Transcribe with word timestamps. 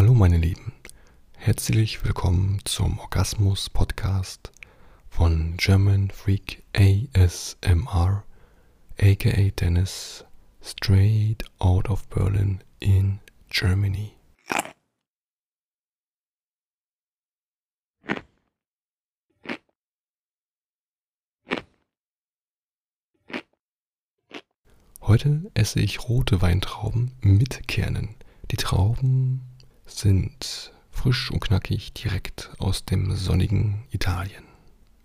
Hallo 0.00 0.14
meine 0.14 0.38
Lieben, 0.38 0.72
herzlich 1.36 2.02
willkommen 2.06 2.60
zum 2.64 2.98
Orgasmus 3.00 3.68
Podcast 3.68 4.50
von 5.10 5.58
German 5.58 6.10
Freak 6.10 6.62
ASMR, 6.72 8.24
aka 8.98 9.50
Dennis, 9.50 10.24
straight 10.62 11.44
out 11.58 11.90
of 11.90 12.08
Berlin 12.08 12.64
in 12.78 13.18
Germany. 13.50 14.14
Heute 25.02 25.50
esse 25.52 25.80
ich 25.80 26.08
rote 26.08 26.40
Weintrauben 26.40 27.12
mit 27.20 27.68
Kernen. 27.68 28.14
Die 28.50 28.56
Trauben 28.56 29.49
sind 29.90 30.72
frisch 30.90 31.30
und 31.30 31.40
knackig 31.40 31.92
direkt 31.92 32.50
aus 32.58 32.84
dem 32.84 33.14
sonnigen 33.14 33.84
Italien. 33.90 34.44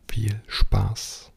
Viel 0.10 0.42
Spaß! 0.48 1.32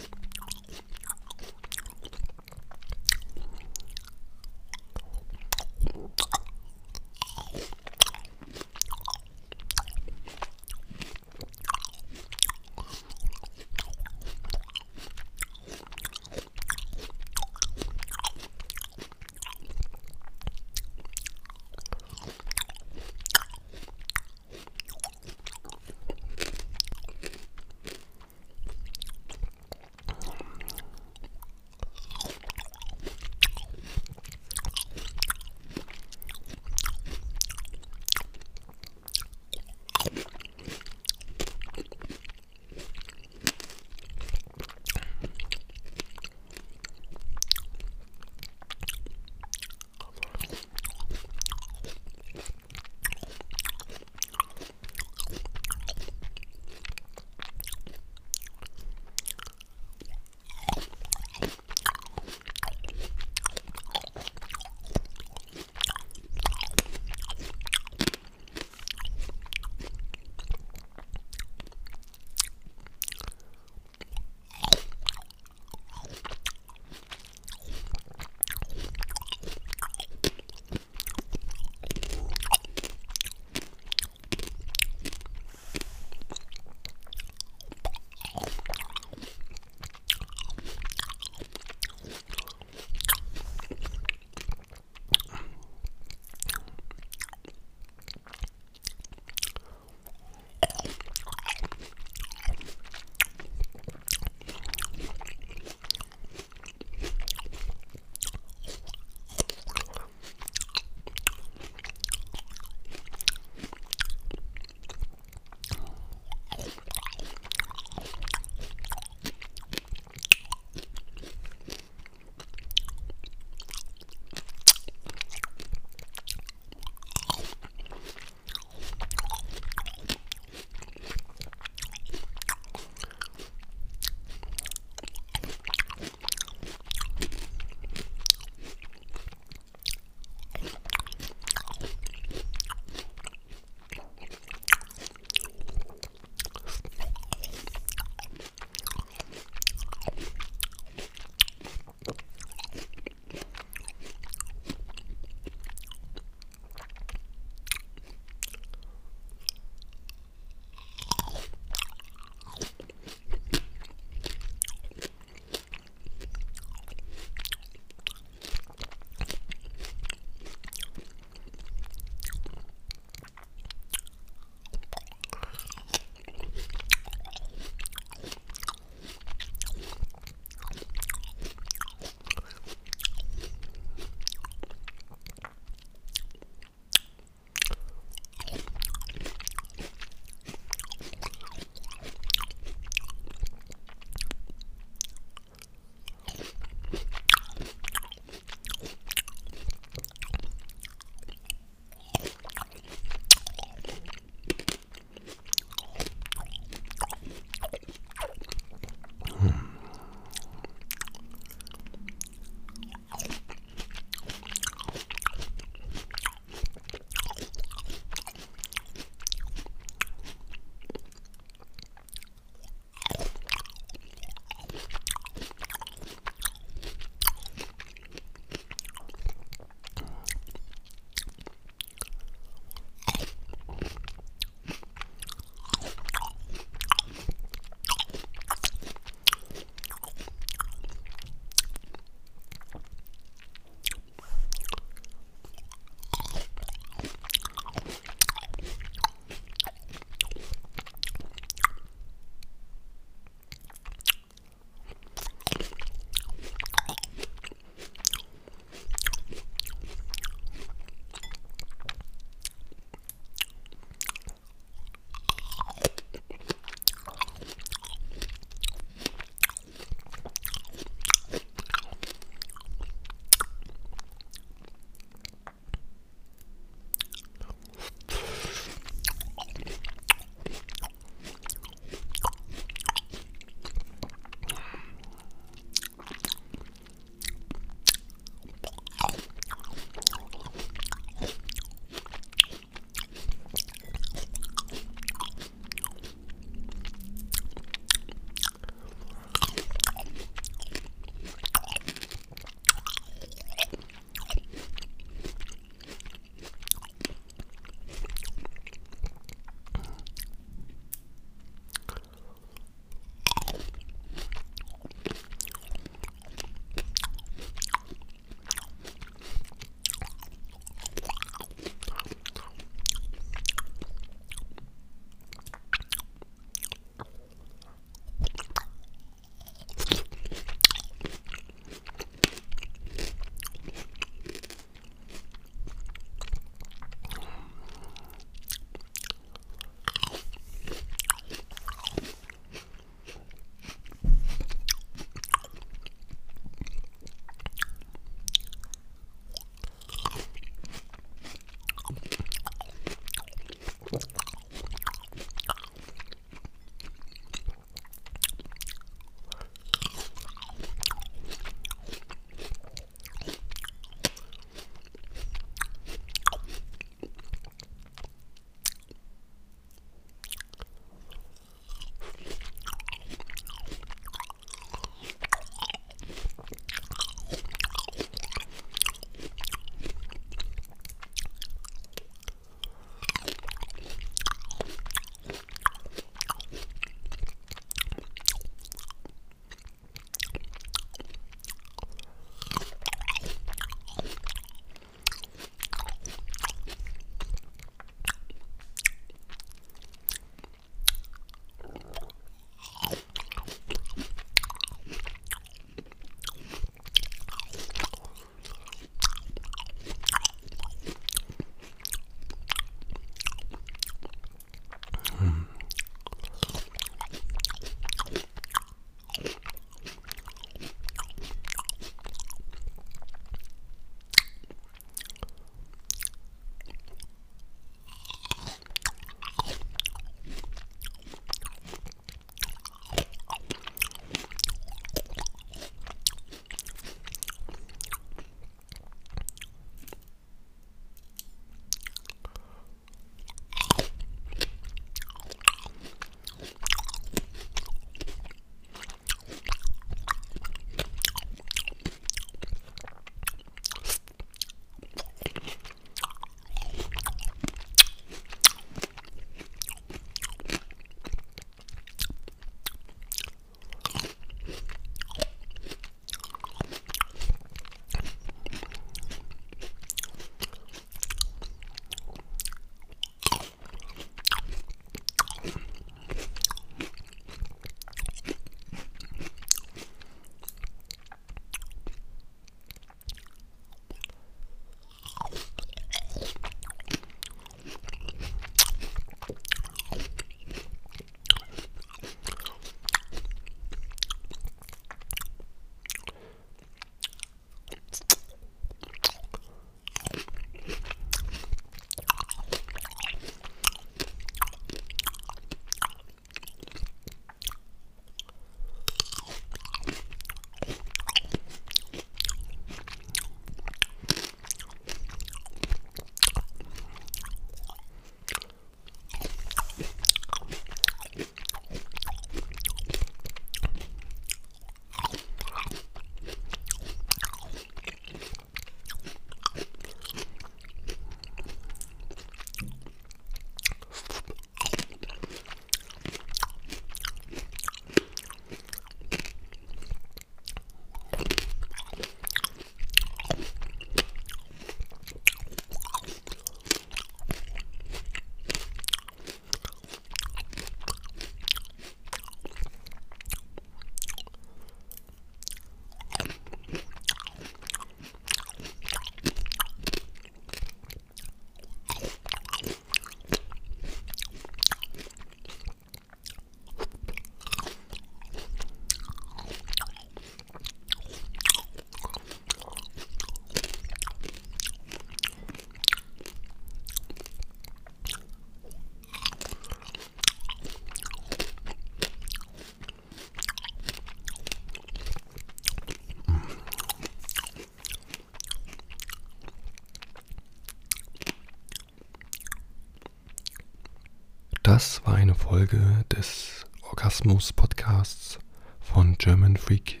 Das 594.74 595.04
war 595.04 595.16
eine 595.16 595.34
Folge 595.34 596.02
des 596.10 596.64
Orgasmus 596.80 597.52
Podcasts 597.52 598.38
von 598.80 599.18
German 599.18 599.58
Freak 599.58 600.00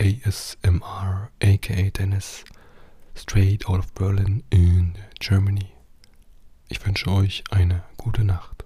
ASMR, 0.00 1.30
aka 1.40 1.90
Dennis, 1.90 2.42
straight 3.14 3.68
out 3.68 3.78
of 3.78 3.94
Berlin 3.94 4.42
in 4.50 4.94
Germany. 5.20 5.70
Ich 6.68 6.84
wünsche 6.84 7.08
euch 7.08 7.44
eine 7.52 7.84
gute 7.98 8.24
Nacht. 8.24 8.59